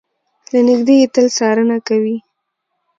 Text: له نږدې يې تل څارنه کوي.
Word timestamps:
له 0.51 0.59
نږدې 0.67 0.95
يې 1.01 1.07
تل 1.13 1.27
څارنه 1.37 1.77
کوي. 1.87 2.17